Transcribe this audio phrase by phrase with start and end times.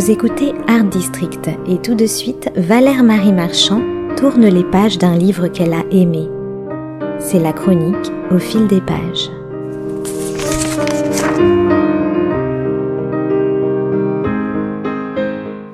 [0.00, 3.82] Vous écoutez Art District et tout de suite, Valère Marie Marchand
[4.16, 6.26] tourne les pages d'un livre qu'elle a aimé.
[7.18, 9.28] C'est la chronique au fil des pages.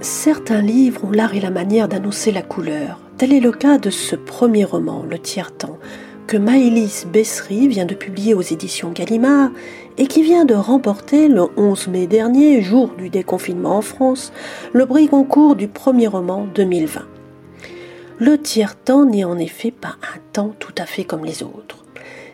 [0.01, 2.99] Certains livres ont l'art et la manière d'annoncer la couleur.
[3.19, 5.79] Tel est le cas de ce premier roman, Le Tiers-Temps,
[6.27, 9.51] que Maëlys Bessery vient de publier aux éditions Gallimard
[9.97, 14.33] et qui vient de remporter le 11 mai dernier, jour du déconfinement en France,
[14.73, 17.03] le prix concours du premier roman 2020.
[18.19, 21.85] Le tiers-temps n'est en effet pas un temps tout à fait comme les autres.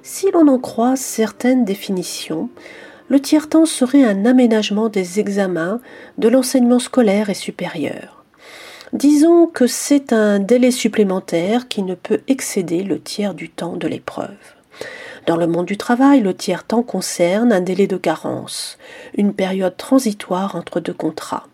[0.02, 2.48] Si l'on en croit certaines définitions,
[3.08, 5.80] le tiers-temps serait un aménagement des examens
[6.16, 8.21] de l'enseignement scolaire et supérieur.
[8.92, 13.88] Disons que c'est un délai supplémentaire qui ne peut excéder le tiers du temps de
[13.88, 14.36] l'épreuve.
[15.26, 18.76] Dans le monde du travail, le tiers-temps concerne un délai de carence,
[19.16, 21.46] une période transitoire entre deux contrats.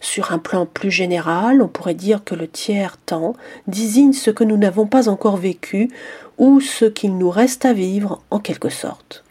[0.00, 3.36] Sur un plan plus général, on pourrait dire que le tiers-temps
[3.68, 5.92] désigne ce que nous n'avons pas encore vécu
[6.38, 9.22] ou ce qu'il nous reste à vivre en quelque sorte.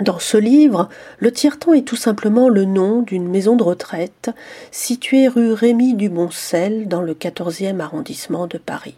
[0.00, 4.30] Dans ce livre, le tiers-temps est tout simplement le nom d'une maison de retraite
[4.70, 8.96] située rue Rémy du Moncel dans le 14e arrondissement de Paris.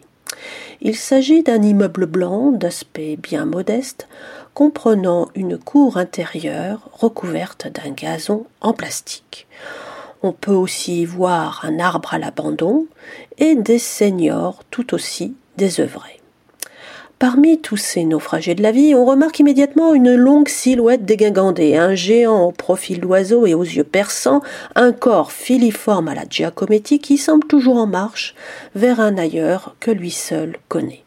[0.79, 4.07] Il s'agit d'un immeuble blanc d'aspect bien modeste,
[4.53, 9.47] comprenant une cour intérieure recouverte d'un gazon en plastique.
[10.23, 12.87] On peut aussi y voir un arbre à l'abandon
[13.37, 16.21] et des seniors tout aussi désœuvrés.
[17.17, 21.95] Parmi tous ces naufragés de la vie, on remarque immédiatement une longue silhouette dégingandée, un
[21.95, 24.41] géant au profil d'oiseau et aux yeux perçants,
[24.75, 28.35] un corps filiforme à la Giacometti qui semble toujours en marche
[28.75, 31.03] vers un ailleurs que lui seul connaît.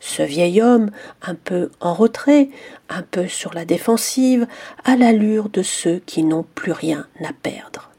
[0.00, 2.48] Ce vieil homme, un peu en retrait,
[2.88, 4.46] un peu sur la défensive,
[4.84, 7.90] a l'allure de ceux qui n'ont plus rien à perdre.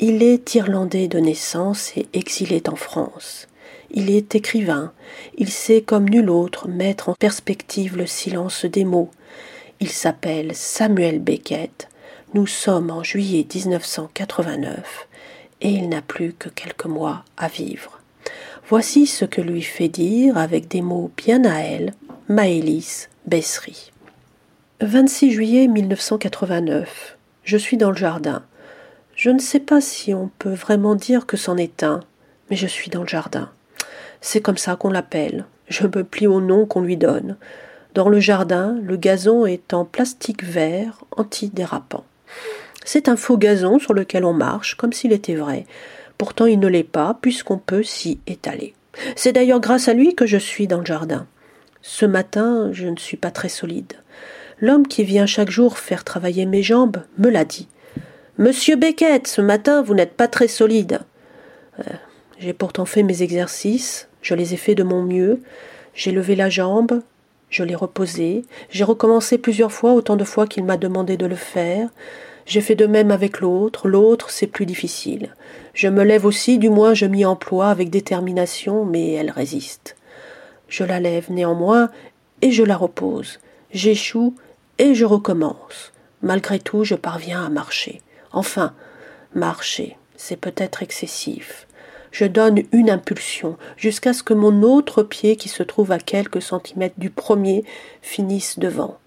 [0.00, 3.48] Il est irlandais de naissance et exilé en France.
[3.92, 4.92] Il est écrivain,
[5.36, 9.10] il sait comme nul autre mettre en perspective le silence des mots.
[9.80, 11.88] Il s'appelle Samuel Beckett,
[12.34, 15.08] nous sommes en juillet 1989
[15.60, 18.00] et il n'a plus que quelques mois à vivre.
[18.68, 21.92] Voici ce que lui fait dire, avec des mots bien à elle,
[22.28, 23.90] Maëlys Bessery.
[24.80, 27.18] 26 juillet 1989.
[27.42, 28.44] Je suis dans le jardin.
[29.16, 32.00] Je ne sais pas si on peut vraiment dire que c'en est un,
[32.48, 33.50] mais je suis dans le jardin.
[34.20, 35.46] C'est comme ça qu'on l'appelle.
[35.68, 37.36] Je me plie au nom qu'on lui donne.
[37.94, 42.04] Dans le jardin, le gazon est en plastique vert antidérapant.
[42.84, 45.66] C'est un faux gazon sur lequel on marche, comme s'il était vrai.
[46.18, 48.74] Pourtant il ne l'est pas, puisqu'on peut s'y étaler.
[49.16, 51.26] C'est d'ailleurs grâce à lui que je suis dans le jardin.
[51.82, 53.94] Ce matin, je ne suis pas très solide.
[54.60, 57.68] L'homme qui vient chaque jour faire travailler mes jambes me l'a dit.
[58.38, 61.00] Monsieur Beckett, ce matin, vous n'êtes pas très solide.
[61.78, 61.92] Euh,
[62.38, 65.40] j'ai pourtant fait mes exercices, je les ai faits de mon mieux.
[65.94, 67.02] J'ai levé la jambe,
[67.50, 68.44] je l'ai reposée.
[68.70, 71.88] J'ai recommencé plusieurs fois, autant de fois qu'il m'a demandé de le faire.
[72.46, 73.88] J'ai fait de même avec l'autre.
[73.88, 75.34] L'autre, c'est plus difficile.
[75.74, 79.96] Je me lève aussi, du moins je m'y emploie avec détermination, mais elle résiste.
[80.68, 81.90] Je la lève néanmoins
[82.42, 83.40] et je la repose.
[83.72, 84.34] J'échoue
[84.78, 85.92] et je recommence.
[86.22, 88.00] Malgré tout, je parviens à marcher.
[88.32, 88.74] Enfin,
[89.34, 91.66] marcher, c'est peut-être excessif
[92.12, 96.42] je donne une impulsion jusqu'à ce que mon autre pied qui se trouve à quelques
[96.42, 97.64] centimètres du premier
[98.02, 98.98] finisse devant.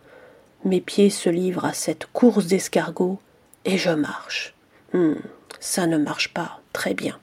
[0.66, 3.20] Mes pieds se livrent à cette course d'escargot
[3.66, 4.54] et je marche.
[4.94, 5.18] Hum,
[5.60, 7.18] ça ne marche pas très bien.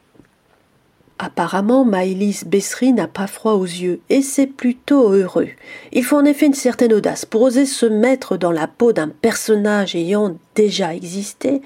[1.22, 5.50] Apparemment, Maëlys Bessery n'a pas froid aux yeux, et c'est plutôt heureux.
[5.92, 9.08] Il faut en effet une certaine audace pour oser se mettre dans la peau d'un
[9.08, 11.60] personnage ayant déjà existé,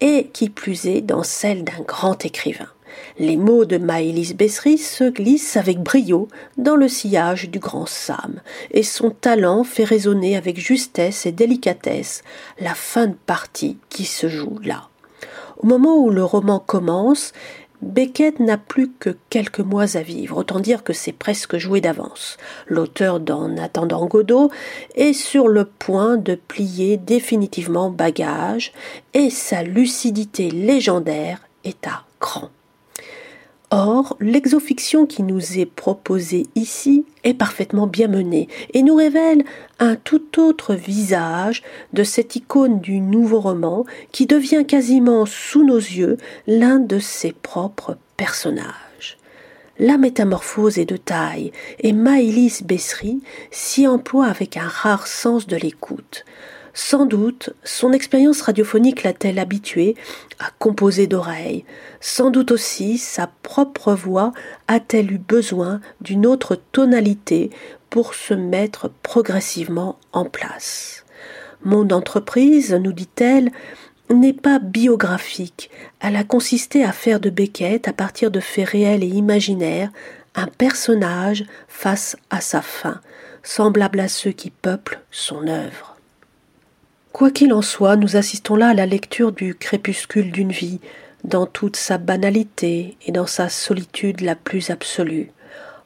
[0.00, 2.68] et qui plus est dans celle d'un grand écrivain.
[3.18, 8.40] Les mots de Maëlys Bessery se glissent avec brio dans le sillage du grand Sam,
[8.70, 12.22] et son talent fait résonner avec justesse et délicatesse
[12.60, 14.88] la fin de partie qui se joue là.
[15.58, 17.32] Au moment où le roman commence,
[17.82, 22.38] Beckett n'a plus que quelques mois à vivre, autant dire que c'est presque joué d'avance.
[22.66, 24.50] L'auteur d'En attendant Godot
[24.94, 28.72] est sur le point de plier définitivement bagage,
[29.14, 32.50] et sa lucidité légendaire est à cran.
[33.72, 39.44] Or, l'exofiction qui nous est proposée ici est parfaitement bien menée et nous révèle
[39.80, 45.78] un tout autre visage de cette icône du nouveau roman qui devient quasiment sous nos
[45.78, 46.16] yeux
[46.46, 49.18] l'un de ses propres personnages.
[49.80, 53.20] La métamorphose est de taille et Maëlys Bessery
[53.50, 56.24] s'y emploie avec un rare sens de l'écoute.
[56.78, 59.94] Sans doute, son expérience radiophonique l'a-t-elle habitué
[60.38, 61.64] à composer d'oreilles.
[62.02, 64.34] Sans doute aussi, sa propre voix
[64.68, 67.48] a-t-elle eu besoin d'une autre tonalité
[67.88, 71.06] pour se mettre progressivement en place.
[71.62, 73.52] Mon entreprise, nous dit-elle,
[74.10, 75.70] n'est pas biographique.
[76.00, 79.90] Elle a consisté à faire de Beckett, à partir de faits réels et imaginaires,
[80.34, 83.00] un personnage face à sa fin,
[83.42, 85.95] semblable à ceux qui peuplent son œuvre.
[87.16, 90.80] Quoi qu'il en soit, nous assistons là à la lecture du crépuscule d'une vie,
[91.24, 95.30] dans toute sa banalité et dans sa solitude la plus absolue.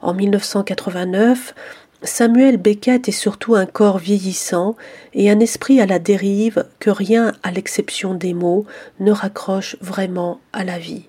[0.01, 1.55] En 1989,
[2.03, 4.75] Samuel Beckett est surtout un corps vieillissant
[5.13, 8.65] et un esprit à la dérive que rien, à l'exception des mots,
[8.99, 11.05] ne raccroche vraiment à la vie.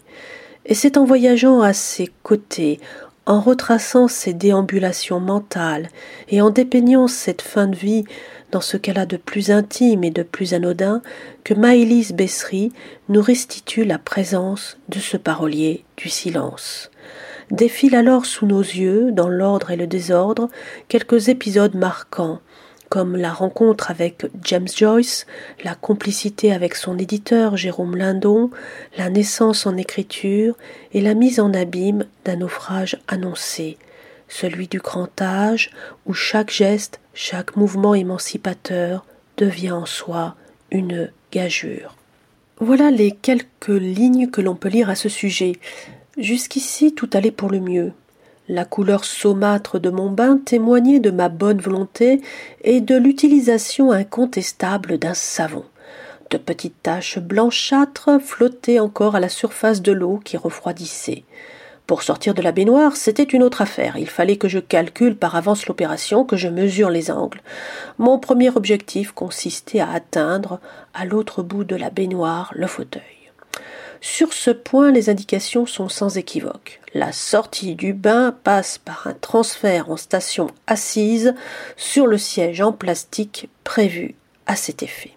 [0.66, 2.78] Et c'est en voyageant à ses côtés,
[3.26, 5.88] en retraçant ses déambulations mentales
[6.28, 8.04] et en dépeignant cette fin de vie
[8.50, 11.02] dans ce qu'elle a de plus intime et de plus anodin
[11.44, 12.72] que Maëlys Bessery
[13.08, 16.90] nous restitue la présence de ce parolier du silence.
[17.50, 20.48] Défilent alors sous nos yeux, dans l'ordre et le désordre,
[20.88, 22.40] quelques épisodes marquants,
[22.92, 25.26] comme la rencontre avec James Joyce,
[25.64, 28.50] la complicité avec son éditeur Jérôme Lindon,
[28.98, 30.58] la naissance en écriture
[30.92, 33.78] et la mise en abîme d'un naufrage annoncé,
[34.28, 35.70] celui du grand âge
[36.04, 39.06] où chaque geste, chaque mouvement émancipateur
[39.38, 40.36] devient en soi
[40.70, 41.96] une gageure.
[42.60, 45.52] Voilà les quelques lignes que l'on peut lire à ce sujet.
[46.18, 47.94] Jusqu'ici tout allait pour le mieux.
[48.48, 52.20] La couleur saumâtre de mon bain témoignait de ma bonne volonté
[52.64, 55.64] et de l'utilisation incontestable d'un savon.
[56.30, 61.22] De petites taches blanchâtres flottaient encore à la surface de l'eau qui refroidissait.
[61.86, 63.96] Pour sortir de la baignoire, c'était une autre affaire.
[63.96, 67.42] Il fallait que je calcule par avance l'opération, que je mesure les angles.
[67.98, 70.58] Mon premier objectif consistait à atteindre,
[70.94, 73.21] à l'autre bout de la baignoire, le fauteuil.
[74.04, 76.80] Sur ce point, les indications sont sans équivoque.
[76.92, 81.34] La sortie du bain passe par un transfert en station assise
[81.76, 84.16] sur le siège en plastique prévu
[84.46, 85.12] à cet effet.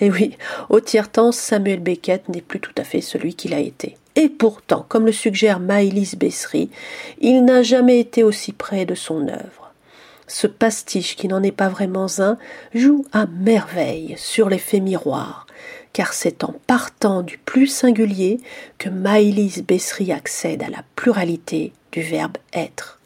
[0.00, 0.36] Et oui,
[0.68, 3.96] au tiers-temps, Samuel Beckett n'est plus tout à fait celui qu'il a été.
[4.16, 6.68] Et pourtant, comme le suggère Maëlys Bessery,
[7.22, 9.72] il n'a jamais été aussi près de son œuvre.
[10.26, 12.36] Ce pastiche, qui n'en est pas vraiment un,
[12.74, 15.46] joue à merveille sur l'effet miroir,
[15.92, 18.40] car c'est en partant du plus singulier
[18.78, 22.98] que Maëlys Bessery accède à la pluralité du verbe être.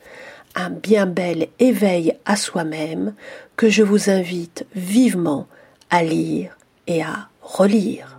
[0.54, 3.14] Un bien bel éveil à soi-même
[3.56, 5.46] que je vous invite vivement
[5.90, 6.56] à lire
[6.86, 8.18] et à relire.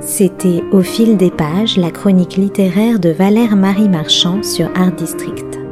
[0.00, 5.65] C'était Au fil des pages, la chronique littéraire de Valère Marie Marchand sur Art District.